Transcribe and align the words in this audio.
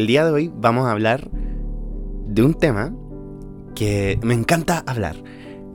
el 0.00 0.06
día 0.06 0.24
de 0.24 0.30
hoy 0.30 0.50
vamos 0.54 0.86
a 0.86 0.92
hablar 0.92 1.28
de 1.30 2.42
un 2.42 2.54
tema 2.54 2.94
que 3.74 4.18
me 4.22 4.32
encanta 4.32 4.82
hablar, 4.86 5.16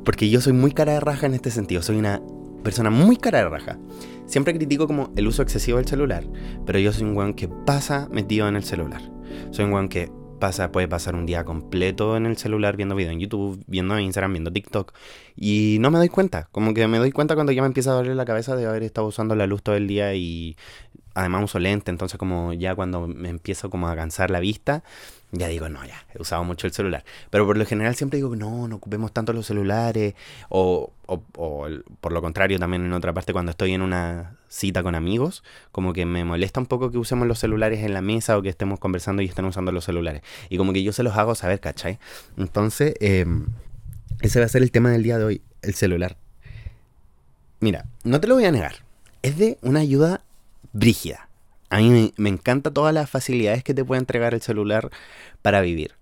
porque 0.04 0.32
yo 0.32 0.42
soy 0.42 0.52
muy 0.52 0.72
cara 0.72 0.94
de 0.94 1.00
raja 1.00 1.28
en 1.28 1.36
este 1.36 1.52
sentido, 1.52 1.84
soy 1.84 1.98
una 1.98 2.24
persona 2.64 2.90
muy 2.90 3.18
cara 3.18 3.38
de 3.38 3.50
raja. 3.50 3.78
Siempre 4.26 4.56
critico 4.56 4.88
como 4.88 5.12
el 5.16 5.28
uso 5.28 5.44
excesivo 5.44 5.78
del 5.78 5.86
celular, 5.86 6.24
pero 6.66 6.80
yo 6.80 6.92
soy 6.92 7.04
un 7.04 7.16
weón 7.16 7.36
que 7.36 7.48
pasa 7.48 8.08
metido 8.12 8.48
en 8.48 8.56
el 8.56 8.64
celular. 8.64 9.04
Soy 9.52 9.66
un 9.66 9.74
weón 9.74 9.90
que 9.90 10.10
pasa, 10.40 10.72
puede 10.72 10.88
pasar 10.88 11.16
un 11.16 11.26
día 11.26 11.44
completo 11.44 12.18
en 12.18 12.26
el 12.26 12.38
celular 12.38 12.78
viendo 12.78 12.96
videos 12.96 13.14
en 13.14 13.20
YouTube, 13.20 13.64
viendo 13.68 14.00
Instagram, 14.00 14.34
viendo 14.34 14.52
TikTok. 14.52 14.94
Y 15.36 15.78
no 15.80 15.92
me 15.92 15.98
doy 15.98 16.10
cuenta. 16.10 16.48
Como 16.52 16.74
que 16.74 16.88
me 16.88 16.98
doy 16.98 17.12
cuenta 17.12 17.36
cuando 17.36 17.52
ya 17.52 17.62
me 17.62 17.68
empieza 17.68 17.92
a 17.92 17.96
doler 17.96 18.16
la 18.16 18.26
cabeza 18.26 18.56
de 18.56 18.66
haber 18.66 18.84
estado 18.84 19.08
usando 19.08 19.36
la 19.36 19.48
luz 19.48 19.64
todo 19.64 19.76
el 19.76 19.88
día 19.88 20.14
y 20.14 20.56
además 21.14 21.46
uso 21.46 21.60
lente. 21.60 21.92
Entonces 21.92 22.18
como 22.18 22.54
ya 22.54 22.76
cuando 22.76 23.08
me 23.08 23.30
empiezo 23.30 23.70
como 23.70 23.88
a 23.88 23.96
cansar 23.96 24.30
la 24.32 24.40
vista, 24.40 24.84
ya 25.38 25.48
digo, 25.48 25.70
no, 25.70 25.86
ya, 25.86 26.06
he 26.14 26.22
usado 26.22 26.44
mucho 26.44 26.68
el 26.68 26.74
celular. 26.74 27.04
Pero 27.30 27.46
por 27.46 27.58
lo 27.58 27.66
general 27.66 27.96
siempre 27.96 28.18
digo, 28.18 28.36
no, 28.36 28.68
no 28.68 28.78
ocupemos 28.78 29.12
tanto 29.12 29.34
los 29.34 29.46
celulares. 29.46 30.16
O, 30.50 30.92
o, 31.06 31.22
o, 31.36 31.68
por 32.00 32.14
lo 32.14 32.22
contrario, 32.22 32.58
también 32.58 32.86
en 32.86 32.94
otra 32.94 33.14
parte, 33.14 33.34
cuando 33.34 33.52
estoy 33.52 33.74
en 33.74 33.82
una 33.82 34.38
cita 34.48 34.82
con 34.84 34.96
amigos, 34.96 35.44
como 35.72 35.94
que 35.94 36.06
me 36.06 36.24
molesta 36.24 36.60
un 36.60 36.66
poco 36.66 36.92
que 36.92 36.98
usemos 36.98 37.28
los 37.28 37.40
celulares 37.40 37.82
en 37.84 37.94
la 37.94 38.02
mesa 38.02 38.38
o 38.38 38.42
que 38.42 38.50
estemos 38.50 38.80
conversando 38.80 39.22
y 39.22 39.26
estén 39.26 39.46
usando 39.46 39.72
los 39.72 39.86
celulares. 39.86 40.22
Y 40.50 40.58
como 40.58 40.74
que 40.74 40.84
yo 40.84 40.94
se 40.94 41.04
los 41.04 41.16
hago 41.18 41.36
saber, 41.36 41.60
¿cachai? 41.60 42.00
Entonces, 42.38 42.94
eh, 43.02 43.26
ese 44.22 44.40
va 44.40 44.46
a 44.46 44.50
ser 44.50 44.64
el 44.64 44.72
tema 44.72 44.92
del 44.92 45.04
día 45.04 45.18
de 45.18 45.26
hoy, 45.26 45.42
el 45.62 45.74
celular. 45.74 46.18
Mira, 47.60 47.86
no 48.04 48.20
te 48.22 48.28
lo 48.28 48.36
voy 48.36 48.46
a 48.46 48.52
negar. 48.52 48.76
Es 49.22 49.38
de 49.38 49.58
una 49.62 49.80
ayuda 49.80 50.22
brígida. 50.72 51.25
A 51.76 51.80
mí 51.80 52.14
me, 52.16 52.30
encanta 52.30 52.72
todas 52.72 52.94
las 52.94 53.10
facilidades 53.10 53.62
que 53.62 53.74
te 53.74 53.84
puede 53.84 54.00
entregar 54.00 54.34
el 54.34 54.42
celular 54.42 54.92
para 55.42 55.60
vivir 55.60 55.96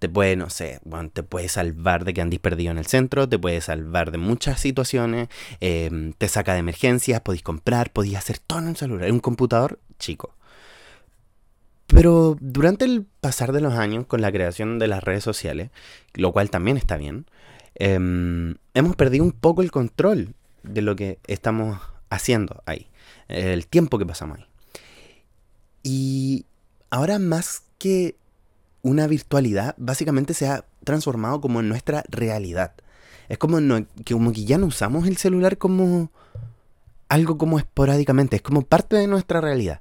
te 0.00 0.08
puede, 0.08 0.34
no 0.34 0.50
sé, 0.50 0.80
te 1.12 1.22
puede 1.22 1.48
salvar 1.48 2.04
de 2.04 2.12
que 2.12 2.20
andes 2.20 2.40
perdido 2.40 2.72
en 2.72 2.78
el 2.78 2.86
centro, 2.86 3.28
te 3.28 3.38
puede 3.38 3.60
salvar 3.60 4.10
de 4.10 4.18
muchas 4.18 4.60
situaciones, 4.60 5.28
eh, 5.60 6.12
te 6.18 6.28
saca 6.28 6.52
de 6.52 6.58
emergencias, 6.58 7.20
podéis 7.20 7.42
comprar, 7.44 7.90
podéis 7.90 8.16
hacer 8.16 8.38
todo 8.40 8.58
en 8.58 8.66
un 8.66 8.76
celular, 8.76 9.08
en 9.08 9.14
un 9.14 9.20
computador 9.20 9.78
chico. 10.00 10.34
Pero 11.86 12.36
durante 12.40 12.84
el 12.84 13.06
pasar 13.20 13.52
de 13.52 13.60
los 13.60 13.74
años 13.74 14.06
con 14.06 14.20
la 14.20 14.32
creación 14.32 14.80
de 14.80 14.88
las 14.88 15.02
redes 15.02 15.22
sociales, 15.22 15.70
lo 16.14 16.32
cual 16.32 16.50
también 16.50 16.76
está 16.76 16.96
bien, 16.96 17.24
eh, 17.76 17.94
hemos 18.74 18.96
perdido 18.96 19.24
un 19.24 19.32
poco 19.32 19.62
el 19.62 19.70
control 19.70 20.34
de 20.64 20.82
lo 20.82 20.96
que 20.96 21.18
estamos 21.28 21.80
haciendo 22.10 22.62
ahí, 22.66 22.88
el 23.28 23.68
tiempo 23.68 23.96
que 23.96 24.06
pasamos 24.06 24.38
ahí. 24.38 24.46
Y 25.84 26.46
ahora 26.90 27.20
más 27.20 27.62
que 27.78 28.16
una 28.82 29.06
virtualidad 29.06 29.74
básicamente 29.78 30.34
se 30.34 30.48
ha 30.48 30.64
transformado 30.82 31.40
como 31.40 31.60
en 31.60 31.68
nuestra 31.68 32.04
realidad. 32.08 32.72
Es 33.28 33.38
como, 33.38 33.60
no, 33.60 33.86
que, 34.04 34.14
como 34.14 34.32
que 34.32 34.44
ya 34.44 34.58
no 34.58 34.66
usamos 34.66 35.06
el 35.06 35.16
celular 35.16 35.58
como 35.58 36.10
algo 37.08 37.38
como 37.38 37.58
esporádicamente, 37.58 38.36
es 38.36 38.42
como 38.42 38.62
parte 38.62 38.96
de 38.96 39.06
nuestra 39.06 39.40
realidad. 39.40 39.80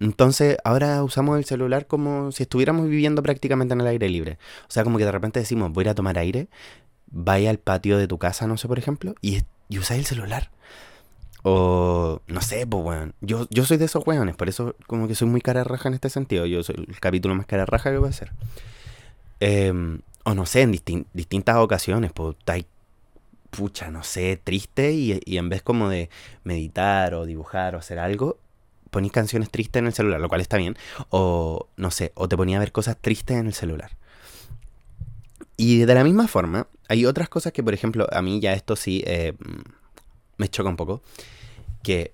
Entonces 0.00 0.56
ahora 0.64 1.02
usamos 1.04 1.38
el 1.38 1.44
celular 1.44 1.86
como 1.86 2.32
si 2.32 2.44
estuviéramos 2.44 2.88
viviendo 2.88 3.22
prácticamente 3.22 3.74
en 3.74 3.82
el 3.82 3.86
aire 3.86 4.08
libre. 4.08 4.38
O 4.68 4.70
sea, 4.70 4.84
como 4.84 4.98
que 4.98 5.04
de 5.04 5.12
repente 5.12 5.38
decimos, 5.38 5.70
voy 5.72 5.86
a 5.86 5.94
tomar 5.94 6.18
aire, 6.18 6.48
vaya 7.06 7.50
al 7.50 7.58
patio 7.58 7.98
de 7.98 8.08
tu 8.08 8.18
casa, 8.18 8.46
no 8.46 8.56
sé, 8.56 8.68
por 8.68 8.78
ejemplo, 8.78 9.14
y, 9.20 9.42
y 9.68 9.78
usáis 9.78 10.00
el 10.00 10.06
celular. 10.06 10.50
O 11.42 12.20
no 12.28 12.40
sé, 12.40 12.66
pues 12.66 12.84
weón. 12.84 13.14
Yo, 13.20 13.46
yo 13.50 13.64
soy 13.64 13.76
de 13.76 13.86
esos 13.86 14.06
weones, 14.06 14.36
por 14.36 14.48
eso 14.48 14.76
como 14.86 15.08
que 15.08 15.14
soy 15.14 15.28
muy 15.28 15.40
cara 15.40 15.64
raja 15.64 15.88
en 15.88 15.94
este 15.94 16.10
sentido. 16.10 16.46
Yo 16.46 16.62
soy 16.62 16.86
el 16.88 17.00
capítulo 17.00 17.34
más 17.34 17.46
cara 17.46 17.66
raja 17.66 17.90
que 17.90 17.98
voy 17.98 18.08
a 18.08 18.10
hacer. 18.10 18.32
Eh, 19.40 19.72
o 20.24 20.34
no 20.34 20.46
sé, 20.46 20.62
en 20.62 20.72
distin 20.72 21.06
distintas 21.12 21.56
ocasiones, 21.56 22.12
pues 22.12 22.36
estáis, 22.38 22.66
pucha, 23.50 23.90
no 23.90 24.02
sé, 24.02 24.40
triste 24.42 24.92
y, 24.92 25.20
en 25.36 25.48
vez 25.48 25.62
como 25.62 25.88
de 25.88 26.10
meditar 26.44 27.14
o 27.14 27.26
dibujar 27.26 27.74
o 27.74 27.78
hacer 27.78 27.98
algo, 27.98 28.38
ponéis 28.90 29.12
canciones 29.12 29.50
tristes 29.50 29.80
en 29.80 29.86
el 29.86 29.92
celular, 29.92 30.20
lo 30.20 30.28
cual 30.28 30.40
está 30.40 30.56
bien. 30.58 30.76
O 31.10 31.66
no 31.76 31.90
sé, 31.90 32.12
o 32.14 32.28
te 32.28 32.36
ponía 32.36 32.58
a 32.58 32.60
ver 32.60 32.72
cosas 32.72 32.96
tristes 33.00 33.36
en 33.36 33.46
el 33.46 33.54
celular. 33.54 33.90
Y 35.56 35.80
de 35.80 35.94
la 35.94 36.04
misma 36.04 36.28
forma, 36.28 36.68
hay 36.88 37.04
otras 37.06 37.28
cosas 37.28 37.52
que, 37.52 37.62
por 37.62 37.74
ejemplo, 37.74 38.06
a 38.12 38.22
mí 38.22 38.40
ya 38.40 38.52
esto 38.52 38.76
sí 38.76 39.02
eh, 39.06 39.34
me 40.42 40.48
choca 40.48 40.68
un 40.68 40.76
poco 40.76 41.02
que 41.82 42.12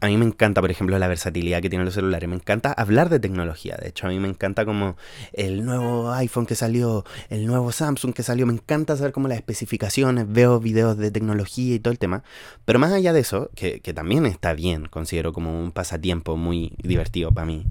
a 0.00 0.08
mí 0.08 0.18
me 0.18 0.26
encanta, 0.26 0.60
por 0.60 0.70
ejemplo, 0.70 0.98
la 0.98 1.08
versatilidad 1.08 1.62
que 1.62 1.70
tienen 1.70 1.86
los 1.86 1.94
celulares. 1.94 2.28
Me 2.28 2.34
encanta 2.34 2.72
hablar 2.72 3.08
de 3.08 3.20
tecnología. 3.20 3.76
De 3.80 3.88
hecho, 3.88 4.06
a 4.06 4.10
mí 4.10 4.18
me 4.18 4.28
encanta 4.28 4.66
como 4.66 4.96
el 5.32 5.64
nuevo 5.64 6.12
iPhone 6.12 6.44
que 6.44 6.54
salió, 6.54 7.04
el 7.30 7.46
nuevo 7.46 7.72
Samsung 7.72 8.12
que 8.12 8.22
salió. 8.22 8.44
Me 8.44 8.52
encanta 8.52 8.96
saber 8.96 9.12
como 9.12 9.28
las 9.28 9.38
especificaciones, 9.38 10.26
veo 10.30 10.60
videos 10.60 10.98
de 10.98 11.10
tecnología 11.10 11.76
y 11.76 11.78
todo 11.78 11.92
el 11.92 11.98
tema. 11.98 12.22
Pero 12.66 12.78
más 12.78 12.92
allá 12.92 13.14
de 13.14 13.20
eso, 13.20 13.50
que, 13.54 13.80
que 13.80 13.94
también 13.94 14.26
está 14.26 14.52
bien, 14.52 14.86
considero 14.86 15.32
como 15.32 15.58
un 15.58 15.72
pasatiempo 15.72 16.36
muy 16.36 16.74
divertido 16.82 17.32
para 17.32 17.46
mí. 17.46 17.64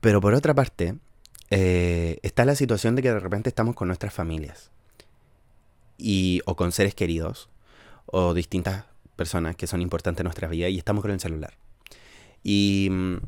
Pero 0.00 0.20
por 0.20 0.34
otra 0.34 0.54
parte, 0.54 0.96
eh, 1.50 2.18
está 2.22 2.44
la 2.44 2.56
situación 2.56 2.96
de 2.96 3.02
que 3.02 3.12
de 3.12 3.20
repente 3.20 3.48
estamos 3.48 3.76
con 3.76 3.86
nuestras 3.86 4.12
familias. 4.12 4.70
Y, 5.98 6.40
o 6.46 6.56
con 6.56 6.72
seres 6.72 6.96
queridos. 6.96 7.48
O 8.06 8.34
distintas 8.34 8.84
personas 9.16 9.56
que 9.56 9.66
son 9.66 9.80
importantes 9.80 10.20
en 10.20 10.24
nuestra 10.24 10.48
vida 10.48 10.68
y 10.68 10.78
estamos 10.78 11.02
con 11.02 11.10
el 11.10 11.20
celular. 11.20 11.54
Y 12.42 12.88
um, 12.90 13.20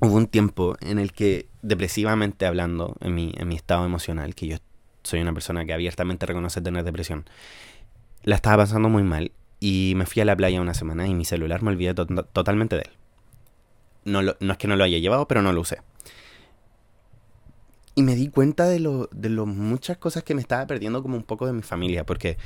hubo 0.00 0.14
un 0.14 0.26
tiempo 0.26 0.76
en 0.80 0.98
el 0.98 1.12
que, 1.12 1.46
depresivamente 1.62 2.46
hablando, 2.46 2.96
en 3.00 3.14
mi, 3.14 3.32
en 3.36 3.48
mi 3.48 3.54
estado 3.54 3.84
emocional, 3.84 4.34
que 4.34 4.46
yo 4.48 4.56
soy 5.02 5.20
una 5.20 5.32
persona 5.32 5.64
que 5.64 5.72
abiertamente 5.72 6.26
reconoce 6.26 6.60
tener 6.60 6.84
depresión, 6.84 7.24
la 8.22 8.36
estaba 8.36 8.64
pasando 8.64 8.88
muy 8.88 9.02
mal 9.02 9.32
y 9.60 9.94
me 9.96 10.06
fui 10.06 10.22
a 10.22 10.24
la 10.24 10.36
playa 10.36 10.60
una 10.60 10.74
semana 10.74 11.06
y 11.06 11.14
mi 11.14 11.24
celular 11.24 11.62
me 11.62 11.70
olvidé 11.70 11.94
to 11.94 12.06
totalmente 12.06 12.76
de 12.76 12.82
él. 12.82 12.90
No, 14.04 14.22
lo, 14.22 14.36
no 14.40 14.52
es 14.52 14.58
que 14.58 14.68
no 14.68 14.76
lo 14.76 14.84
haya 14.84 14.98
llevado, 14.98 15.28
pero 15.28 15.42
no 15.42 15.52
lo 15.52 15.60
usé. 15.60 15.78
Y 17.94 18.02
me 18.02 18.16
di 18.16 18.28
cuenta 18.28 18.68
de 18.68 18.80
lo, 18.80 19.08
de 19.12 19.28
lo 19.28 19.46
muchas 19.46 19.98
cosas 19.98 20.24
que 20.24 20.34
me 20.34 20.40
estaba 20.40 20.66
perdiendo 20.66 21.02
como 21.02 21.16
un 21.16 21.22
poco 21.22 21.46
de 21.46 21.52
mi 21.52 21.62
familia, 21.62 22.04
porque 22.04 22.36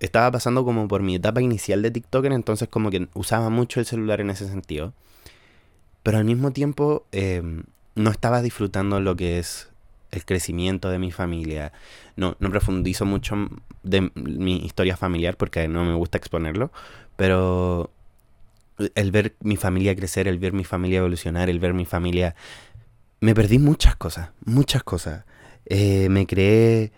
estaba 0.00 0.30
pasando 0.30 0.64
como 0.64 0.88
por 0.88 1.02
mi 1.02 1.16
etapa 1.16 1.40
inicial 1.42 1.82
de 1.82 1.90
TikToker, 1.90 2.32
entonces 2.32 2.68
como 2.68 2.90
que 2.90 3.08
usaba 3.14 3.50
mucho 3.50 3.80
el 3.80 3.86
celular 3.86 4.20
en 4.20 4.30
ese 4.30 4.48
sentido. 4.48 4.92
Pero 6.02 6.18
al 6.18 6.24
mismo 6.24 6.52
tiempo 6.52 7.06
eh, 7.12 7.42
no 7.94 8.10
estaba 8.10 8.42
disfrutando 8.42 9.00
lo 9.00 9.16
que 9.16 9.38
es 9.38 9.68
el 10.10 10.24
crecimiento 10.24 10.90
de 10.90 10.98
mi 10.98 11.10
familia. 11.10 11.72
No, 12.16 12.36
no 12.38 12.50
profundizo 12.50 13.04
mucho 13.04 13.48
de 13.82 14.10
mi 14.14 14.64
historia 14.64 14.96
familiar 14.96 15.36
porque 15.36 15.66
no 15.68 15.84
me 15.84 15.94
gusta 15.94 16.18
exponerlo, 16.18 16.70
pero 17.16 17.90
el 18.94 19.10
ver 19.10 19.34
mi 19.40 19.56
familia 19.56 19.94
crecer, 19.94 20.28
el 20.28 20.38
ver 20.38 20.52
mi 20.52 20.64
familia 20.64 20.98
evolucionar, 20.98 21.48
el 21.48 21.58
ver 21.58 21.74
mi 21.74 21.84
familia... 21.84 22.34
Me 23.20 23.34
perdí 23.34 23.58
muchas 23.58 23.96
cosas, 23.96 24.30
muchas 24.44 24.82
cosas. 24.82 25.24
Eh, 25.66 26.08
me 26.10 26.26
creé 26.26 26.92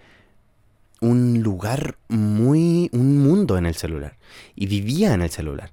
un 1.01 1.43
lugar 1.43 1.99
muy, 2.09 2.91
un 2.93 3.19
mundo 3.19 3.59
en 3.59 3.67
el 3.67 3.75
celular. 3.75 4.17
Y 4.55 4.67
vivía 4.67 5.15
en 5.15 5.23
el 5.23 5.31
celular. 5.31 5.73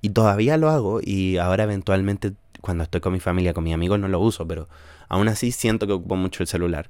Y 0.00 0.10
todavía 0.10 0.56
lo 0.56 0.68
hago 0.68 1.00
y 1.02 1.38
ahora 1.38 1.64
eventualmente 1.64 2.34
cuando 2.60 2.84
estoy 2.84 3.00
con 3.00 3.12
mi 3.12 3.20
familia, 3.20 3.54
con 3.54 3.64
mis 3.64 3.74
amigos 3.74 3.98
no 3.98 4.08
lo 4.08 4.20
uso, 4.20 4.46
pero 4.46 4.68
aún 5.08 5.28
así 5.28 5.52
siento 5.52 5.86
que 5.86 5.92
ocupo 5.94 6.16
mucho 6.16 6.42
el 6.42 6.48
celular. 6.48 6.88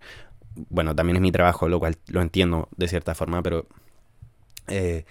Bueno, 0.71 0.95
también 0.95 1.17
es 1.17 1.23
mi 1.23 1.33
trabajo, 1.33 1.69
lo 1.69 1.79
cual 1.79 1.97
lo 2.09 2.21
entiendo 2.21 2.69
de 2.77 2.89
cierta 2.89 3.15
forma, 3.15 3.43
pero 3.43 3.67
eh, 4.67 5.05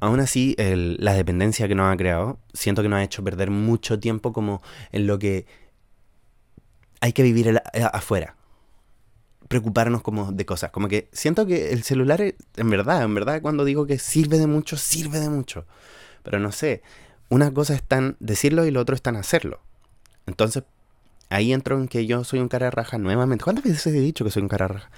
aún 0.00 0.20
así 0.20 0.56
la 0.58 1.14
dependencia 1.14 1.68
que 1.68 1.74
nos 1.74 1.92
ha 1.92 1.96
creado, 1.96 2.38
siento 2.52 2.82
que 2.82 2.88
nos 2.88 2.98
ha 2.98 3.04
hecho 3.04 3.24
perder 3.24 3.50
mucho 3.50 3.98
tiempo 3.98 4.32
como 4.32 4.62
en 4.92 5.06
lo 5.06 5.18
que 5.18 5.46
hay 7.00 7.12
que 7.12 7.22
vivir 7.22 7.48
el, 7.48 7.60
afuera 7.92 8.37
preocuparnos 9.46 10.02
como 10.02 10.32
de 10.32 10.44
cosas. 10.44 10.70
Como 10.70 10.88
que 10.88 11.08
siento 11.12 11.46
que 11.46 11.72
el 11.72 11.82
celular, 11.82 12.20
en 12.20 12.70
verdad, 12.70 13.02
en 13.02 13.14
verdad, 13.14 13.40
cuando 13.40 13.64
digo 13.64 13.86
que 13.86 13.98
sirve 13.98 14.38
de 14.38 14.46
mucho, 14.46 14.76
sirve 14.76 15.20
de 15.20 15.28
mucho. 15.28 15.66
Pero 16.22 16.38
no 16.38 16.52
sé, 16.52 16.82
una 17.28 17.52
cosa 17.52 17.74
es 17.74 17.82
tan 17.82 18.16
decirlo 18.20 18.66
y 18.66 18.70
lo 18.70 18.80
otro 18.80 18.94
es 18.94 19.02
tan 19.02 19.16
hacerlo. 19.16 19.60
Entonces, 20.26 20.64
ahí 21.30 21.52
entro 21.52 21.78
en 21.78 21.88
que 21.88 22.06
yo 22.06 22.24
soy 22.24 22.40
un 22.40 22.48
cara 22.48 22.70
raja 22.70 22.98
nuevamente. 22.98 23.44
¿Cuántas 23.44 23.64
veces 23.64 23.86
he 23.86 24.00
dicho 24.00 24.24
que 24.24 24.30
soy 24.30 24.42
un 24.42 24.48
cara 24.48 24.68
raja? 24.68 24.90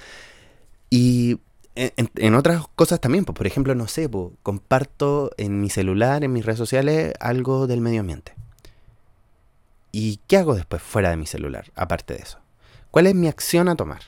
Y 0.89 1.39
en, 1.77 2.35
otras 2.35 2.67
cosas 2.75 3.01
también, 3.01 3.25
pues, 3.25 3.37
por 3.37 3.47
ejemplo, 3.47 3.75
no 3.75 3.87
sé, 3.87 4.11
comparto 4.43 5.31
en 5.37 5.61
mi 5.61 5.71
celular, 5.71 6.25
en 6.25 6.33
mis 6.33 6.45
redes 6.45 6.59
sociales, 6.59 7.15
algo 7.21 7.67
del 7.67 7.81
medio 7.81 8.01
ambiente. 8.01 8.35
¿Y 9.93 10.21
qué 10.27 10.37
hago 10.37 10.55
después 10.55 10.83
fuera 10.83 11.11
de 11.11 11.17
mi 11.17 11.27
celular, 11.27 11.71
aparte 11.75 12.15
de 12.15 12.21
eso? 12.21 12.39
¿Cuál 12.91 13.07
es 13.07 13.15
mi 13.15 13.29
acción 13.29 13.69
a 13.69 13.77
tomar? 13.77 14.03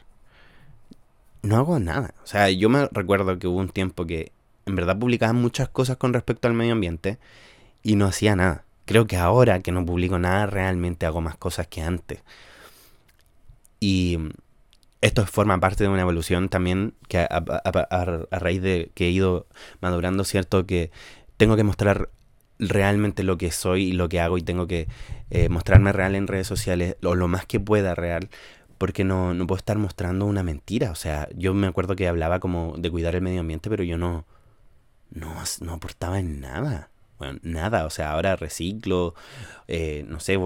No 1.42 1.56
hago 1.56 1.78
nada. 1.78 2.14
O 2.22 2.26
sea, 2.26 2.50
yo 2.50 2.68
me 2.68 2.88
recuerdo 2.92 3.38
que 3.38 3.46
hubo 3.46 3.58
un 3.58 3.68
tiempo 3.68 4.06
que 4.06 4.32
en 4.66 4.76
verdad 4.76 4.98
publicaba 4.98 5.32
muchas 5.32 5.68
cosas 5.68 5.96
con 5.96 6.12
respecto 6.12 6.48
al 6.48 6.54
medio 6.54 6.72
ambiente 6.72 7.18
y 7.82 7.96
no 7.96 8.06
hacía 8.06 8.36
nada. 8.36 8.64
Creo 8.84 9.06
que 9.06 9.16
ahora 9.16 9.60
que 9.60 9.72
no 9.72 9.84
publico 9.84 10.18
nada 10.18 10.46
realmente 10.46 11.06
hago 11.06 11.20
más 11.20 11.36
cosas 11.36 11.66
que 11.66 11.82
antes. 11.82 12.20
Y 13.80 14.18
esto 15.00 15.26
forma 15.26 15.58
parte 15.58 15.84
de 15.84 15.90
una 15.90 16.02
evolución 16.02 16.48
también 16.48 16.94
que 17.08 17.18
a, 17.18 18.28
raíz 18.30 18.62
de 18.62 18.90
que 18.94 19.06
he 19.06 19.10
ido 19.10 19.46
madurando, 19.80 20.24
¿cierto? 20.24 20.66
Que 20.66 20.92
tengo 21.36 21.56
que 21.56 21.64
mostrar 21.64 22.08
realmente 22.60 23.24
lo 23.24 23.38
que 23.38 23.50
soy 23.50 23.88
y 23.88 23.92
lo 23.92 24.08
que 24.08 24.20
hago 24.20 24.38
y 24.38 24.42
tengo 24.42 24.68
que 24.68 24.86
eh, 25.30 25.48
mostrarme 25.48 25.92
real 25.92 26.14
en 26.14 26.28
redes 26.28 26.46
sociales 26.46 26.96
o 27.02 27.16
lo 27.16 27.26
más 27.26 27.46
que 27.46 27.58
pueda 27.58 27.96
real 27.96 28.30
porque 28.82 29.04
no, 29.04 29.32
no 29.32 29.46
puedo 29.46 29.58
estar 29.58 29.78
mostrando 29.78 30.26
una 30.26 30.42
mentira. 30.42 30.90
O 30.90 30.96
sea, 30.96 31.28
yo 31.36 31.54
me 31.54 31.68
acuerdo 31.68 31.94
que 31.94 32.08
hablaba 32.08 32.40
como 32.40 32.74
de 32.76 32.90
cuidar 32.90 33.14
el 33.14 33.22
medio 33.22 33.38
ambiente, 33.38 33.70
pero 33.70 33.84
yo 33.84 33.96
no, 33.96 34.24
no, 35.12 35.32
no 35.60 35.74
aportaba 35.74 36.18
en 36.18 36.40
nada. 36.40 36.90
Bueno, 37.16 37.38
nada, 37.44 37.86
o 37.86 37.90
sea, 37.90 38.10
ahora 38.10 38.34
reciclo, 38.34 39.14
eh, 39.68 40.04
no 40.08 40.18
sé, 40.18 40.36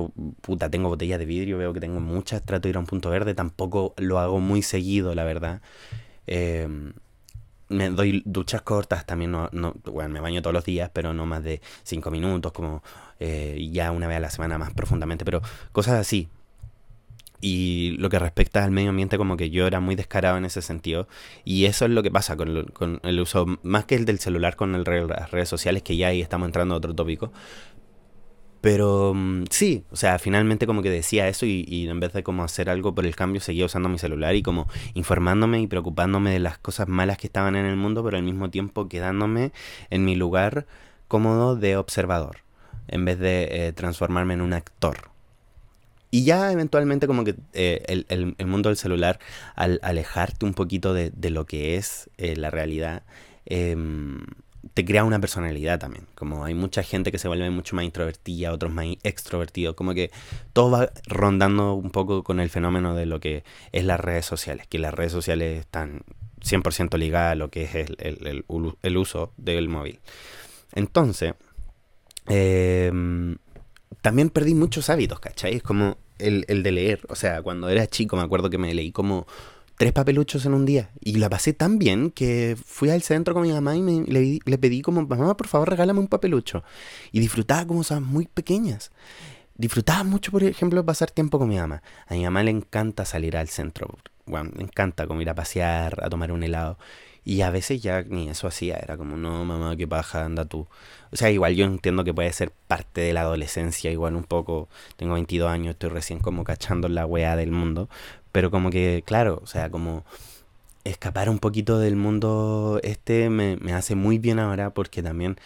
puta, 0.42 0.68
tengo 0.68 0.90
botellas 0.90 1.18
de 1.18 1.24
vidrio, 1.24 1.56
veo 1.56 1.72
que 1.72 1.80
tengo 1.80 1.98
muchas, 1.98 2.42
trato 2.44 2.64
de 2.64 2.68
ir 2.72 2.76
a 2.76 2.80
un 2.80 2.84
punto 2.84 3.08
verde, 3.08 3.32
tampoco 3.32 3.94
lo 3.96 4.18
hago 4.18 4.38
muy 4.38 4.60
seguido, 4.60 5.14
la 5.14 5.24
verdad. 5.24 5.62
Em, 6.26 6.92
me 7.70 7.88
doy 7.88 8.22
duchas 8.26 8.60
cortas, 8.60 9.06
también 9.06 9.30
no, 9.30 9.48
no, 9.52 9.76
bueno, 9.86 10.10
me 10.10 10.20
baño 10.20 10.42
todos 10.42 10.52
los 10.52 10.64
días, 10.66 10.90
pero 10.92 11.14
no 11.14 11.24
más 11.24 11.42
de 11.42 11.62
cinco 11.84 12.10
minutos, 12.10 12.52
como 12.52 12.82
eh, 13.18 13.66
ya 13.72 13.92
una 13.92 14.06
vez 14.06 14.18
a 14.18 14.20
la 14.20 14.30
semana 14.30 14.58
más 14.58 14.74
profundamente, 14.74 15.24
pero 15.24 15.40
cosas 15.72 15.94
así, 15.94 16.28
y 17.48 17.92
lo 17.98 18.08
que 18.08 18.18
respecta 18.18 18.64
al 18.64 18.72
medio 18.72 18.90
ambiente, 18.90 19.16
como 19.16 19.36
que 19.36 19.50
yo 19.50 19.68
era 19.68 19.78
muy 19.78 19.94
descarado 19.94 20.36
en 20.36 20.44
ese 20.44 20.62
sentido. 20.62 21.06
Y 21.44 21.66
eso 21.66 21.84
es 21.84 21.92
lo 21.92 22.02
que 22.02 22.10
pasa 22.10 22.36
con, 22.36 23.00
el 23.04 23.20
uso, 23.20 23.46
más 23.62 23.84
que 23.84 23.94
el 23.94 24.04
del 24.04 24.18
celular, 24.18 24.56
con 24.56 24.74
el, 24.74 24.82
las 24.82 25.30
redes 25.30 25.48
sociales, 25.48 25.84
que 25.84 25.96
ya 25.96 26.08
ahí 26.08 26.20
estamos 26.20 26.46
entrando 26.46 26.74
a 26.74 26.78
otro 26.78 26.92
tópico. 26.92 27.30
Pero 28.60 29.12
mm, 29.14 29.44
sí, 29.48 29.84
o 29.92 29.96
sea, 29.96 30.18
finalmente 30.18 30.66
como 30.66 30.82
que 30.82 30.90
decía 30.90 31.28
eso 31.28 31.46
y, 31.46 31.64
y, 31.68 31.88
en 31.88 32.00
vez 32.00 32.12
de 32.14 32.24
como 32.24 32.42
hacer 32.42 32.68
algo 32.68 32.96
por 32.96 33.06
el 33.06 33.14
cambio, 33.14 33.40
seguía 33.40 33.66
usando 33.66 33.88
mi 33.88 33.98
celular 33.98 34.34
y 34.34 34.42
como 34.42 34.66
informándome 34.94 35.60
y 35.60 35.68
preocupándome 35.68 36.32
de 36.32 36.40
las 36.40 36.58
cosas 36.58 36.88
malas 36.88 37.16
que 37.16 37.28
estaban 37.28 37.54
en 37.54 37.64
el 37.64 37.76
mundo, 37.76 38.02
pero 38.02 38.16
al 38.16 38.24
mismo 38.24 38.50
tiempo 38.50 38.88
quedándome 38.88 39.52
en 39.90 40.04
mi 40.04 40.16
lugar 40.16 40.66
cómodo 41.06 41.54
de 41.54 41.76
observador, 41.76 42.38
en 42.88 43.04
vez 43.04 43.20
de 43.20 43.68
eh, 43.68 43.72
transformarme 43.72 44.34
en 44.34 44.40
un 44.40 44.52
actor. 44.52 45.15
Y 46.16 46.24
ya 46.24 46.50
eventualmente 46.50 47.06
como 47.06 47.24
que 47.24 47.34
eh, 47.52 48.04
el, 48.08 48.46
mundo 48.46 48.70
del 48.70 48.78
celular, 48.78 49.18
al 49.54 49.80
alejarte 49.82 50.46
un 50.46 50.54
poquito 50.54 50.94
de, 50.94 51.12
lo 51.28 51.44
que 51.44 51.76
es 51.76 52.08
eh, 52.16 52.36
la 52.36 52.50
realidad, 52.50 53.02
em, 53.44 54.24
te 54.72 54.86
crea 54.86 55.04
una 55.04 55.20
personalidad 55.20 55.78
también. 55.78 56.06
Como 56.14 56.46
hay 56.46 56.54
mucha 56.54 56.82
gente 56.82 57.12
que 57.12 57.18
se 57.18 57.28
vuelve 57.28 57.50
mucho 57.50 57.76
más 57.76 57.84
introvertida, 57.84 58.54
otros 58.54 58.72
más 58.72 58.86
extrovertidos. 59.02 59.74
Como 59.74 59.92
que 59.92 60.10
todo 60.54 60.70
va 60.70 60.90
rondando 61.06 61.74
un 61.74 61.90
poco 61.90 62.24
con 62.24 62.40
el 62.40 62.48
fenómeno 62.48 62.94
de 62.94 63.04
lo 63.04 63.20
que 63.20 63.44
es 63.72 63.84
las 63.84 64.00
redes 64.00 64.24
sociales. 64.24 64.66
Que 64.66 64.78
las 64.78 64.94
redes 64.94 65.12
sociales 65.12 65.60
están 65.60 66.00
100% 66.40 66.96
ligadas 66.96 67.32
a 67.32 67.34
lo 67.34 67.50
que 67.50 67.64
es 67.64 67.74
el, 67.74 68.44
el 68.80 68.96
uso 68.96 69.34
del 69.36 69.68
móvil. 69.68 70.00
Entonces, 70.72 71.34
eh, 72.26 72.90
también 74.00 74.30
perdí 74.30 74.54
muchos 74.54 74.88
hábitos, 74.88 75.20
¿cachai? 75.20 75.56
Es 75.56 75.62
como 75.62 75.98
el, 76.18 76.62
de 76.62 76.72
leer. 76.72 77.00
O 77.08 77.14
sea, 77.14 77.42
cuando 77.42 77.68
era 77.68 77.86
chico 77.86 78.16
me 78.16 78.22
acuerdo 78.22 78.50
que 78.50 78.58
me 78.58 78.72
leí 78.74 78.92
como 78.92 79.26
tres 79.76 79.92
papeluchos 79.92 80.46
en 80.46 80.54
un 80.54 80.64
día. 80.64 80.90
Y 81.00 81.14
la 81.16 81.28
pasé 81.28 81.52
tan 81.52 81.78
bien 81.78 82.10
que 82.10 82.56
fui 82.64 82.90
al 82.90 83.02
centro 83.02 83.34
con 83.34 83.42
mi 83.42 83.52
mamá 83.52 83.76
y 83.76 83.82
me, 83.82 84.04
le, 84.04 84.58
pedí 84.58 84.82
como, 84.82 85.06
mamá, 85.06 85.36
por 85.36 85.48
favor, 85.48 85.70
regálame 85.70 86.00
un 86.00 86.08
papelucho. 86.08 86.64
Y 87.12 87.20
disfrutaba 87.20 87.66
como 87.66 87.80
cosas 87.80 88.00
muy 88.00 88.26
pequeñas. 88.26 88.90
Disfrutaba 89.56 90.04
mucho, 90.04 90.30
por 90.32 90.42
ejemplo, 90.44 90.84
pasar 90.84 91.10
tiempo 91.10 91.38
con 91.38 91.48
mi 91.48 91.56
mamá. 91.56 91.82
A 92.06 92.14
mi 92.14 92.24
mamá 92.24 92.42
le 92.42 92.50
encanta 92.50 93.04
salir 93.04 93.36
al 93.36 93.48
centro. 93.48 93.88
Bueno, 94.26 94.50
me 94.56 94.64
encanta 94.64 95.06
como 95.06 95.22
ir 95.22 95.30
a 95.30 95.34
pasear, 95.34 96.04
a 96.04 96.08
tomar 96.10 96.32
un 96.32 96.42
helado. 96.42 96.78
Y 97.24 97.40
a 97.42 97.50
veces 97.50 97.82
ya 97.82 98.02
ni 98.02 98.28
eso 98.28 98.46
hacía, 98.46 98.76
era 98.76 98.96
como, 98.96 99.16
no, 99.16 99.44
mamá, 99.44 99.76
qué 99.76 99.86
paja, 99.88 100.24
anda 100.24 100.44
tú. 100.44 100.68
O 101.12 101.16
sea, 101.16 101.30
igual 101.30 101.54
yo 101.56 101.64
entiendo 101.64 102.04
que 102.04 102.14
puede 102.14 102.32
ser 102.32 102.52
parte 102.68 103.00
de 103.00 103.12
la 103.12 103.22
adolescencia, 103.22 103.90
igual 103.90 104.14
un 104.14 104.24
poco, 104.24 104.68
tengo 104.96 105.14
22 105.14 105.50
años, 105.50 105.70
estoy 105.72 105.90
recién 105.90 106.20
como 106.20 106.44
cachando 106.44 106.88
la 106.88 107.04
weá 107.04 107.34
del 107.36 107.50
mundo, 107.50 107.88
pero 108.32 108.50
como 108.52 108.70
que, 108.70 109.02
claro, 109.04 109.40
o 109.42 109.46
sea, 109.46 109.70
como 109.70 110.04
escapar 110.84 111.28
un 111.30 111.38
poquito 111.40 111.78
del 111.80 111.96
mundo 111.96 112.80
este 112.82 113.28
me, 113.30 113.56
me 113.56 113.72
hace 113.72 113.96
muy 113.96 114.18
bien 114.18 114.38
ahora 114.38 114.70
porque 114.70 115.02
también 115.02 115.36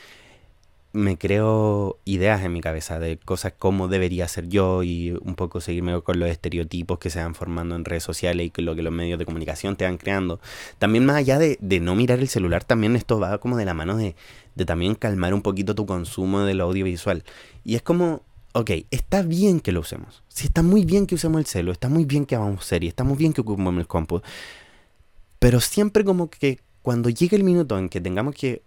me 0.93 1.17
creo 1.17 1.99
ideas 2.05 2.43
en 2.43 2.53
mi 2.53 2.61
cabeza 2.61 2.99
de 2.99 3.17
cosas 3.17 3.53
como 3.57 3.87
debería 3.87 4.27
ser 4.27 4.49
yo 4.49 4.83
y 4.83 5.13
un 5.13 5.37
poco 5.37 5.61
seguirme 5.61 6.01
con 6.03 6.19
los 6.19 6.29
estereotipos 6.29 6.99
que 6.99 7.11
se 7.11 7.23
van 7.23 7.35
formando 7.35 7.77
en 7.77 7.85
redes 7.85 8.03
sociales 8.03 8.47
y 8.47 8.51
con 8.51 8.65
lo 8.65 8.75
que 8.75 8.83
los 8.83 8.93
medios 8.93 9.19
de 9.19 9.25
comunicación 9.25 9.77
te 9.77 9.85
van 9.85 9.99
creando. 9.99 10.41
También 10.79 11.07
más 11.07 11.17
allá 11.17 11.39
de, 11.39 11.59
no 11.81 11.95
mirar 11.95 12.19
el 12.19 12.29
celular, 12.29 12.65
también 12.65 12.97
esto 12.97 13.21
va 13.21 13.39
como 13.39 13.57
de 13.57 13.65
la 13.65 13.75
mano 13.75 13.97
de, 13.97 14.17
de 14.57 14.65
también 14.65 14.97
calmar 14.97 15.33
un 15.33 15.43
poquito 15.43 15.75
tu 15.77 15.87
consumo 15.87 16.41
del 16.41 16.61
audiovisual. 16.61 17.23
Y 17.65 17.77
es 17.77 17.83
como, 17.83 18.23
ok, 18.53 18.71
está 18.91 19.23
bien 19.23 19.61
que 19.61 19.71
lo 19.71 19.81
usemos. 19.81 20.25
Sí, 20.27 20.47
está 20.47 20.63
muy 20.63 20.85
bien 20.85 21.07
que 21.07 21.15
usemos 21.15 21.39
el 21.39 21.47
celu, 21.47 21.71
está 21.71 21.89
muy 21.89 22.05
bien 22.05 22.27
que 22.27 22.35
hagamos 22.35 22.65
series, 22.65 22.91
está 22.91 23.05
muy 23.05 23.17
bien 23.17 23.33
que 23.33 23.43
ocupemos 23.43 23.77
el 23.77 23.87
compu. 23.87 24.23
Pero 25.39 25.61
siempre 25.61 26.05
como 26.05 26.29
que 26.29 26.59
cuando 26.83 27.11
llegue 27.11 27.37
el 27.37 27.45
minuto 27.45 27.79
en 27.79 27.89
que 27.89 28.01
tengamos 28.01 28.35
que 28.35 28.63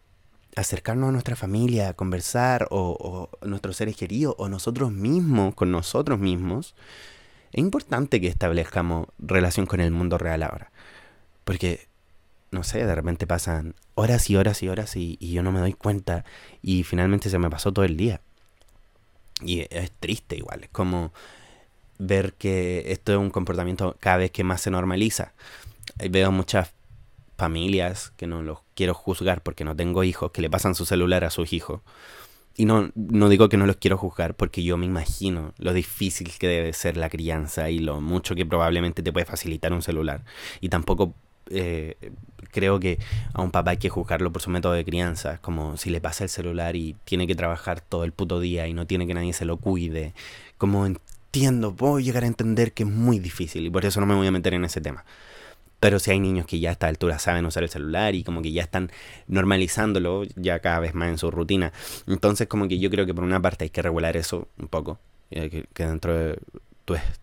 acercarnos 0.55 1.09
a 1.09 1.11
nuestra 1.11 1.35
familia, 1.35 1.89
a 1.89 1.93
conversar, 1.93 2.67
o, 2.69 3.29
nuestros 3.41 3.77
seres 3.77 3.95
queridos, 3.95 4.35
o 4.37 4.49
nosotros 4.49 4.91
mismos, 4.91 5.55
con 5.55 5.71
nosotros 5.71 6.19
mismos, 6.19 6.75
es 7.51 7.59
importante 7.59 8.19
que 8.21 8.27
establezcamos 8.27 9.07
relación 9.19 9.65
con 9.65 9.79
el 9.79 9.91
mundo 9.91 10.17
real 10.17 10.43
ahora. 10.43 10.71
Porque, 11.43 11.87
no 12.51 12.63
sé, 12.63 12.85
de 12.85 12.95
repente 12.95 13.27
pasan 13.27 13.75
horas 13.95 14.29
y 14.29 14.35
horas 14.35 14.63
y 14.63 14.69
horas 14.69 14.95
y, 14.95 15.17
y 15.19 15.33
yo 15.33 15.43
no 15.43 15.51
me 15.51 15.59
doy 15.59 15.73
cuenta 15.73 16.25
y 16.61 16.83
finalmente 16.83 17.29
se 17.29 17.39
me 17.39 17.49
pasó 17.49 17.71
todo 17.71 17.85
el 17.85 17.97
día. 17.97 18.21
Y 19.41 19.65
es 19.69 19.91
triste 19.99 20.35
igual, 20.37 20.63
es 20.63 20.69
como 20.69 21.11
ver 21.99 22.33
que 22.33 22.91
esto 22.91 23.11
es 23.11 23.17
un 23.17 23.29
comportamiento 23.29 23.97
cada 23.99 24.17
vez 24.17 24.31
que 24.31 24.43
más 24.43 24.61
se 24.61 24.71
normaliza. 24.71 25.33
Veo 26.09 26.31
muchas 26.31 26.73
familias, 27.37 28.13
que 28.17 28.27
no 28.27 28.41
los 28.41 28.59
quiero 28.75 28.93
juzgar 28.93 29.41
porque 29.41 29.65
no 29.65 29.75
tengo 29.75 30.03
hijos, 30.03 30.31
que 30.31 30.41
le 30.41 30.49
pasan 30.49 30.75
su 30.75 30.85
celular 30.85 31.23
a 31.23 31.29
sus 31.29 31.53
hijos. 31.53 31.81
Y 32.55 32.65
no, 32.65 32.91
no 32.95 33.29
digo 33.29 33.49
que 33.49 33.57
no 33.57 33.65
los 33.65 33.77
quiero 33.77 33.97
juzgar 33.97 34.35
porque 34.35 34.63
yo 34.63 34.77
me 34.77 34.85
imagino 34.85 35.53
lo 35.57 35.73
difícil 35.73 36.31
que 36.37 36.47
debe 36.47 36.73
ser 36.73 36.97
la 36.97 37.09
crianza 37.09 37.69
y 37.71 37.79
lo 37.79 37.99
mucho 37.99 38.35
que 38.35 38.45
probablemente 38.45 39.01
te 39.01 39.11
puede 39.11 39.25
facilitar 39.25 39.73
un 39.73 39.81
celular. 39.81 40.23
Y 40.61 40.69
tampoco 40.69 41.15
eh, 41.49 41.95
creo 42.51 42.79
que 42.79 42.99
a 43.33 43.41
un 43.41 43.51
papá 43.51 43.71
hay 43.71 43.77
que 43.77 43.89
juzgarlo 43.89 44.31
por 44.31 44.41
su 44.41 44.49
método 44.49 44.73
de 44.73 44.85
crianza. 44.85 45.39
Como 45.39 45.77
si 45.77 45.89
le 45.89 46.01
pasa 46.01 46.23
el 46.23 46.29
celular 46.29 46.75
y 46.75 46.95
tiene 47.05 47.27
que 47.27 47.35
trabajar 47.35 47.81
todo 47.81 48.03
el 48.03 48.11
puto 48.11 48.39
día 48.39 48.67
y 48.67 48.73
no 48.73 48.85
tiene 48.85 49.07
que 49.07 49.13
nadie 49.13 49.33
se 49.33 49.45
lo 49.45 49.57
cuide. 49.57 50.13
Como 50.57 50.85
entiendo, 50.85 51.75
puedo 51.75 51.99
llegar 51.99 52.23
a 52.23 52.27
entender 52.27 52.73
que 52.73 52.83
es 52.83 52.89
muy 52.89 53.19
difícil 53.19 53.65
y 53.65 53.69
por 53.69 53.85
eso 53.85 53.99
no 53.99 54.05
me 54.05 54.15
voy 54.15 54.27
a 54.27 54.31
meter 54.31 54.53
en 54.53 54.65
ese 54.65 54.81
tema. 54.81 55.05
Pero 55.83 55.99
si 55.99 56.11
hay 56.11 56.19
niños 56.21 56.45
que 56.45 56.61
ya 56.61 56.69
a 56.69 56.71
esta 56.71 56.87
altura 56.87 57.19
saben 57.19 57.45
usar 57.45 57.63
el 57.63 57.67
celular 57.67 58.15
y 58.15 58.23
como 58.23 58.41
que 58.41 58.53
ya 58.53 58.61
están 58.61 58.89
normalizándolo 59.27 60.23
ya 60.37 60.59
cada 60.59 60.79
vez 60.79 60.95
más 60.95 61.09
en 61.09 61.17
su 61.17 61.29
rutina. 61.29 61.73
Entonces 62.07 62.47
como 62.47 62.69
que 62.69 62.79
yo 62.79 62.89
creo 62.89 63.05
que 63.05 63.13
por 63.13 63.25
una 63.25 63.41
parte 63.41 63.65
hay 63.65 63.69
que 63.69 63.81
regular 63.81 64.15
eso 64.15 64.47
un 64.57 64.69
poco. 64.69 64.97
Eh, 65.29 65.65
que, 65.73 65.85
dentro 65.85 66.17
de 66.17 66.39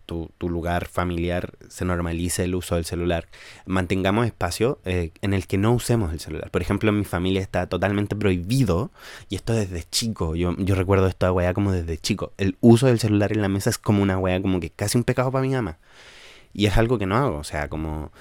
tu, 0.05 0.29
tu, 0.37 0.47
lugar 0.47 0.87
familiar 0.87 1.53
se 1.69 1.85
normalice 1.85 2.43
el 2.43 2.53
uso 2.53 2.75
del 2.75 2.85
celular. 2.85 3.29
Mantengamos 3.65 4.27
espacio 4.27 4.77
eh, 4.85 5.09
en 5.23 5.33
el 5.33 5.47
que 5.47 5.57
no 5.57 5.73
usemos 5.73 6.13
el 6.13 6.19
celular. 6.19 6.51
Por 6.51 6.61
ejemplo, 6.61 6.91
en 6.91 6.99
mi 6.99 7.05
familia 7.05 7.41
está 7.41 7.65
totalmente 7.65 8.15
prohibido, 8.15 8.91
y 9.27 9.37
esto 9.37 9.53
desde 9.53 9.85
chico, 9.89 10.35
yo, 10.35 10.55
yo 10.59 10.75
recuerdo 10.75 11.07
esto 11.07 11.25
de 11.25 11.31
weá 11.31 11.55
como 11.55 11.71
desde 11.71 11.97
chico. 11.97 12.31
El 12.37 12.57
uso 12.61 12.85
del 12.85 12.99
celular 12.99 13.31
en 13.31 13.41
la 13.41 13.49
mesa 13.49 13.71
es 13.71 13.79
como 13.79 14.03
una 14.03 14.19
weá 14.19 14.39
como 14.39 14.59
que 14.59 14.69
casi 14.69 14.99
un 14.99 15.03
pecado 15.03 15.31
para 15.31 15.41
mi 15.41 15.49
mamá. 15.49 15.79
Y 16.53 16.67
es 16.67 16.77
algo 16.77 16.99
que 16.99 17.07
no 17.07 17.17
hago, 17.17 17.37
o 17.39 17.43
sea, 17.43 17.67
como 17.67 18.11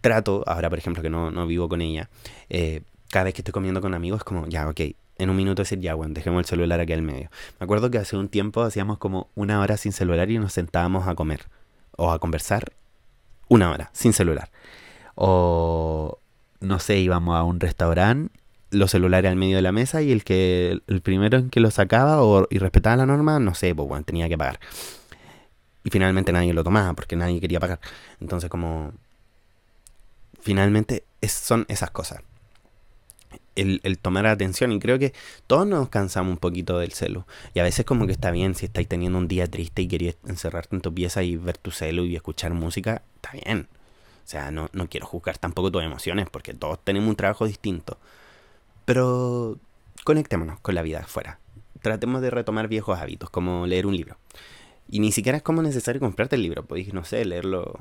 trato, 0.00 0.44
ahora 0.46 0.70
por 0.70 0.78
ejemplo 0.78 1.02
que 1.02 1.10
no, 1.10 1.30
no 1.30 1.46
vivo 1.46 1.68
con 1.68 1.80
ella, 1.80 2.08
eh, 2.48 2.82
cada 3.10 3.24
vez 3.24 3.34
que 3.34 3.40
estoy 3.40 3.52
comiendo 3.52 3.80
con 3.80 3.94
amigos 3.94 4.18
es 4.18 4.24
como, 4.24 4.46
ya, 4.46 4.68
ok, 4.68 4.80
en 5.18 5.30
un 5.30 5.36
minuto 5.36 5.62
decir, 5.62 5.80
ya, 5.80 5.94
bueno, 5.94 6.14
dejemos 6.14 6.40
el 6.40 6.44
celular 6.44 6.80
aquí 6.80 6.92
al 6.92 7.02
medio. 7.02 7.30
Me 7.58 7.64
acuerdo 7.64 7.90
que 7.90 7.98
hace 7.98 8.16
un 8.16 8.28
tiempo 8.28 8.62
hacíamos 8.62 8.98
como 8.98 9.28
una 9.34 9.60
hora 9.60 9.76
sin 9.76 9.92
celular 9.92 10.30
y 10.30 10.38
nos 10.38 10.52
sentábamos 10.52 11.08
a 11.08 11.14
comer 11.14 11.46
o 11.96 12.12
a 12.12 12.18
conversar 12.20 12.72
una 13.48 13.70
hora 13.70 13.90
sin 13.92 14.12
celular. 14.12 14.50
O, 15.16 16.18
no 16.60 16.78
sé, 16.78 16.98
íbamos 16.98 17.36
a 17.36 17.42
un 17.42 17.58
restaurante, 17.58 18.32
los 18.70 18.90
celulares 18.90 19.30
al 19.30 19.36
medio 19.36 19.56
de 19.56 19.62
la 19.62 19.72
mesa 19.72 20.02
y 20.02 20.12
el 20.12 20.22
que 20.22 20.80
el 20.86 21.00
primero 21.00 21.38
en 21.38 21.50
que 21.50 21.60
lo 21.60 21.70
sacaba 21.70 22.22
o, 22.22 22.46
y 22.50 22.58
respetaba 22.58 22.96
la 22.96 23.06
norma, 23.06 23.40
no 23.40 23.54
sé, 23.54 23.74
pues 23.74 23.88
bueno, 23.88 24.04
tenía 24.04 24.28
que 24.28 24.38
pagar. 24.38 24.60
Y 25.82 25.90
finalmente 25.90 26.32
nadie 26.32 26.52
lo 26.52 26.62
tomaba 26.62 26.92
porque 26.94 27.16
nadie 27.16 27.40
quería 27.40 27.58
pagar. 27.58 27.80
Entonces 28.20 28.50
como 28.50 28.92
finalmente 30.40 31.04
son 31.26 31.64
esas 31.68 31.90
cosas. 31.90 32.20
el, 33.56 33.80
el, 33.82 33.98
tomar 33.98 34.26
atención. 34.26 34.72
Y 34.72 34.78
creo 34.78 34.98
que 34.98 35.12
todos 35.46 35.66
nos 35.66 35.88
cansamos 35.88 36.30
un 36.32 36.38
poquito 36.38 36.78
del 36.78 36.92
celu. 36.92 37.24
Y 37.54 37.60
a 37.60 37.62
veces 37.62 37.84
como 37.84 38.06
que 38.06 38.12
está 38.12 38.30
bien 38.30 38.54
si 38.54 38.66
estáis 38.66 38.88
teniendo 38.88 39.18
un 39.18 39.28
día 39.28 39.46
triste 39.46 39.82
y 39.82 39.88
querías 39.88 40.16
encerrarte 40.26 40.76
en 40.76 40.82
tu 40.82 40.94
pieza 40.94 41.22
y 41.22 41.36
ver 41.36 41.58
tu 41.58 41.70
celu 41.70 42.04
y 42.04 42.16
escuchar 42.16 42.54
música, 42.54 43.02
está 43.16 43.32
bien. 43.32 43.68
O 44.24 44.30
sea, 44.30 44.50
no, 44.50 44.68
no 44.72 44.88
quiero 44.88 45.06
juzgar 45.06 45.38
tampoco 45.38 45.72
tus 45.72 45.82
emociones 45.82 46.28
porque 46.30 46.54
todos 46.54 46.78
tenemos 46.84 47.08
un 47.08 47.16
trabajo 47.16 47.46
distinto. 47.46 47.98
Pero 48.84 49.58
conectémonos 50.04 50.60
con 50.60 50.74
la 50.74 50.82
vida 50.82 51.00
afuera. 51.00 51.40
Tratemos 51.82 52.22
de 52.22 52.30
retomar 52.30 52.68
viejos 52.68 52.98
hábitos, 52.98 53.30
como 53.30 53.66
leer 53.66 53.86
un 53.86 53.96
libro. 53.96 54.18
Y 54.88 55.00
ni 55.00 55.12
siquiera 55.12 55.38
es 55.38 55.42
como 55.42 55.62
necesario 55.62 56.00
comprarte 56.00 56.36
el 56.36 56.42
libro, 56.42 56.64
podéis, 56.64 56.94
no 56.94 57.04
sé, 57.04 57.24
leerlo 57.24 57.78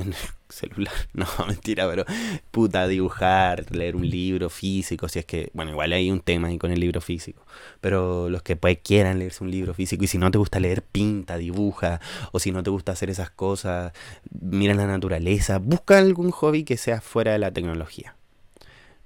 en 0.00 0.08
el 0.08 0.14
celular. 0.48 0.94
No, 1.14 1.26
mentira, 1.46 1.88
pero 1.88 2.04
puta, 2.50 2.86
dibujar, 2.86 3.64
leer 3.74 3.96
un 3.96 4.08
libro 4.08 4.50
físico, 4.50 5.08
si 5.08 5.18
es 5.18 5.24
que, 5.24 5.50
bueno, 5.54 5.70
igual 5.70 5.92
hay 5.92 6.10
un 6.10 6.20
tema 6.20 6.48
ahí 6.48 6.58
con 6.58 6.70
el 6.70 6.80
libro 6.80 7.00
físico, 7.00 7.46
pero 7.80 8.28
los 8.28 8.42
que 8.42 8.56
pues 8.56 8.78
quieran 8.82 9.18
leerse 9.18 9.44
un 9.44 9.50
libro 9.50 9.74
físico 9.74 10.04
y 10.04 10.06
si 10.06 10.18
no 10.18 10.30
te 10.30 10.38
gusta 10.38 10.60
leer, 10.60 10.82
pinta, 10.82 11.36
dibuja, 11.36 12.00
o 12.32 12.38
si 12.38 12.50
no 12.50 12.62
te 12.62 12.70
gusta 12.70 12.92
hacer 12.92 13.10
esas 13.10 13.30
cosas, 13.30 13.92
mira 14.40 14.74
la 14.74 14.86
naturaleza, 14.86 15.58
busca 15.58 15.98
algún 15.98 16.30
hobby 16.30 16.64
que 16.64 16.76
sea 16.76 17.00
fuera 17.00 17.32
de 17.32 17.38
la 17.38 17.52
tecnología. 17.52 18.16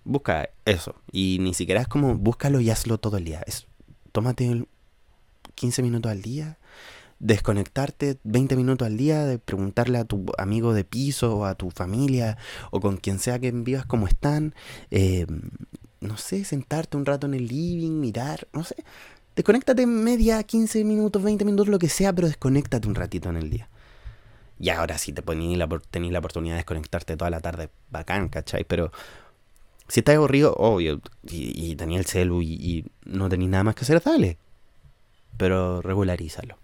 Busca 0.05 0.49
eso, 0.65 0.95
y 1.13 1.39
ni 1.41 1.53
siquiera 1.53 1.83
es 1.83 1.89
como 1.89 2.15
búscalo 2.15 2.61
y 2.61 2.71
hazlo 2.71 2.99
todo 2.99 3.19
el 3.19 3.25
día. 3.25 3.43
Es, 3.47 3.67
tómate 4.13 4.65
15 5.55 5.83
minutos 5.83 6.11
al 6.11 6.23
día 6.23 6.59
desconectarte 7.19 8.19
20 8.25 8.57
minutos 8.57 8.87
al 8.87 8.97
día, 8.97 9.25
de 9.25 9.39
preguntarle 9.39 9.99
a 9.99 10.05
tu 10.05 10.27
amigo 10.39 10.73
de 10.73 10.85
piso 10.85 11.37
o 11.37 11.45
a 11.45 11.55
tu 11.55 11.71
familia 11.71 12.39
o 12.71 12.81
con 12.81 12.97
quien 12.97 13.19
sea 13.19 13.39
que 13.39 13.51
vivas 13.51 13.87
cómo 13.87 14.07
están, 14.07 14.55
eh, 14.91 15.27
no 16.01 16.17
sé, 16.17 16.45
sentarte 16.45 16.97
un 16.97 17.07
rato 17.07 17.27
en 17.27 17.35
el 17.35 17.49
living, 17.49 18.01
mirar, 18.01 18.47
no 18.53 18.65
sé, 18.65 18.77
desconéctate 19.35 19.87
media, 19.87 20.43
15 20.43 20.85
minutos, 20.85 21.23
20 21.23 21.45
minutos, 21.45 21.69
lo 21.69 21.79
que 21.79 21.89
sea, 21.89 22.13
pero 22.13 22.29
desconéctate 22.29 22.89
un 22.89 22.95
ratito 22.95 23.29
en 23.31 23.37
el 23.37 23.51
día. 23.51 23.69
Y 24.61 24.71
ahora 24.71 24.99
sí 24.99 25.13
te 25.13 25.23
tenéis 25.23 25.59
la, 25.59 25.67
la 25.67 26.19
oportunidad 26.19 26.55
de 26.55 26.59
desconectarte 26.59 27.17
toda 27.17 27.31
la 27.31 27.41
tarde, 27.41 27.71
bacán, 27.91 28.29
¿cachai? 28.29 28.65
Pero 28.65 28.91
si 29.89 30.01
estás 30.01 30.17
aburrido, 30.17 30.55
obvio, 30.55 31.01
y, 31.23 31.77
y 31.81 31.95
el 31.95 32.05
celu 32.05 32.43
y, 32.43 32.85
no 33.05 33.29
tenéis 33.29 33.51
nada 33.51 33.65
más 33.65 33.75
que 33.75 33.83
hacer, 33.83 34.03
dale. 34.03 34.39
Pero 35.37 35.81
regularízalo. 35.81 36.59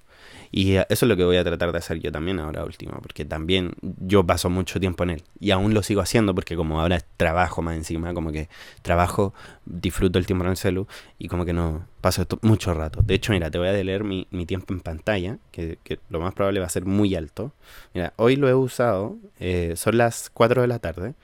Y 0.57 0.77
eso 0.77 0.87
es 0.89 1.03
lo 1.03 1.17
que 1.17 1.25
voy 1.25 1.37
a 1.37 1.43
tratar 1.43 1.73
de 1.73 1.79
hacer 1.79 1.99
yo 1.99 2.13
también 2.13 2.39
ahora 2.39 2.63
último, 2.63 3.01
porque 3.03 3.25
también 3.25 3.73
yo 3.99 4.25
paso 4.25 4.51
mucho 4.51 4.79
tiempo 4.79 5.03
en 5.03 5.11
él 5.11 5.25
y 5.41 5.51
aún 5.51 5.75
lo 5.75 5.83
sigo 5.83 6.01
haciendo 6.01 6.33
porque 6.33 6.55
como 6.55 6.81
ahora 6.81 7.01
trabajo 7.17 7.61
más 7.61 7.75
encima, 7.75 8.15
como 8.15 8.31
que 8.31 8.49
trabajo, 8.83 9.35
disfruto 9.65 10.17
el 10.21 10.27
tiempo 10.27 10.45
en 10.45 10.53
el 10.53 10.57
celu 10.57 10.87
y 11.19 11.27
como 11.27 11.45
que 11.45 11.53
no 11.53 11.89
paso 12.01 12.25
mucho 12.43 12.73
rato. 12.73 13.03
De 13.03 13.15
hecho, 13.15 13.33
mira, 13.33 13.51
te 13.51 13.59
voy 13.59 13.67
a 13.67 13.73
leer 13.73 14.05
mi, 14.05 14.27
tiempo 14.47 14.73
en 14.73 14.79
pantalla, 14.79 15.39
que, 15.51 15.77
lo 16.09 16.21
más 16.21 16.35
probable 16.35 16.61
va 16.61 16.67
a 16.67 16.71
ser 16.71 16.85
muy 16.85 17.17
alto. 17.17 17.51
Mira, 17.93 18.13
hoy 18.15 18.37
lo 18.37 18.49
he 18.49 18.55
usado, 18.55 19.17
eh, 19.41 19.73
son 19.75 19.99
las 19.99 20.31
4 20.31 20.63
de 20.63 20.69
la 20.69 20.79
tarde, 20.79 21.15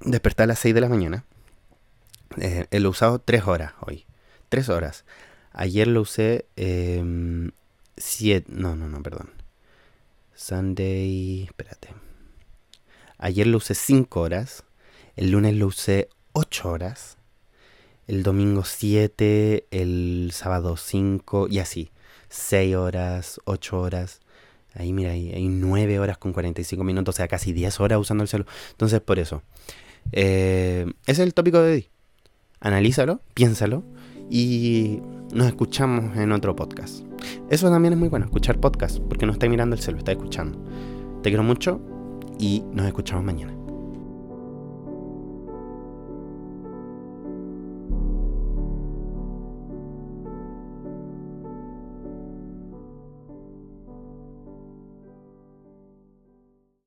desperté 0.00 0.42
a 0.42 0.46
las 0.46 0.58
6 0.58 0.74
de 0.74 0.80
la 0.82 0.90
mañana. 0.90 1.24
Eh, 2.36 2.66
lo 2.70 2.88
he 2.88 2.90
usado 2.90 3.18
3 3.18 3.46
horas 3.46 3.72
hoy, 3.80 4.04
3 4.50 4.68
horas. 4.68 5.06
Ayer 5.54 5.88
lo 5.88 6.02
usé 6.02 6.44
eh, 6.56 7.50
Siete, 8.00 8.50
no, 8.50 8.76
no, 8.76 8.88
no, 8.88 9.02
perdón. 9.02 9.28
Sunday, 10.34 11.42
espérate. 11.42 11.88
Ayer 13.18 13.46
lo 13.46 13.58
usé 13.58 13.74
5 13.74 14.20
horas. 14.20 14.64
El 15.16 15.32
lunes 15.32 15.54
lo 15.54 15.66
usé 15.66 16.08
8 16.32 16.70
horas. 16.70 17.18
El 18.06 18.22
domingo 18.22 18.64
7. 18.64 19.66
El 19.70 20.30
sábado 20.32 20.78
5. 20.78 21.48
Y 21.50 21.58
así. 21.58 21.90
6 22.30 22.74
horas, 22.74 23.38
8 23.44 23.78
horas. 23.78 24.20
Ahí 24.72 24.94
mira, 24.94 25.10
ahí, 25.10 25.30
hay 25.34 25.48
9 25.48 25.98
horas 25.98 26.16
con 26.16 26.32
45 26.32 26.82
minutos. 26.82 27.14
O 27.14 27.16
sea, 27.16 27.28
casi 27.28 27.52
10 27.52 27.80
horas 27.80 27.98
usando 27.98 28.22
el 28.22 28.28
celular. 28.28 28.50
Entonces, 28.70 29.02
por 29.02 29.18
eso. 29.18 29.42
Eh, 30.12 30.86
ese 31.02 31.20
es 31.22 31.26
el 31.26 31.34
tópico 31.34 31.60
de 31.60 31.72
hoy. 31.72 31.88
Analízalo, 32.60 33.20
piénsalo 33.34 33.84
y 34.30 35.02
nos 35.34 35.46
escuchamos 35.46 36.16
en 36.16 36.32
otro 36.32 36.56
podcast. 36.56 37.04
Eso 37.50 37.68
también 37.68 37.94
es 37.94 37.98
muy 37.98 38.08
bueno, 38.08 38.26
escuchar 38.26 38.60
podcast, 38.60 38.98
porque 39.00 39.26
no 39.26 39.32
estáis 39.32 39.50
mirando 39.50 39.76
el 39.76 39.82
celular, 39.82 40.00
estáis 40.00 40.18
escuchando. 40.18 40.58
Te 41.22 41.30
quiero 41.30 41.42
mucho 41.42 41.80
y 42.38 42.62
nos 42.72 42.86
escuchamos 42.86 43.24
mañana. 43.24 43.59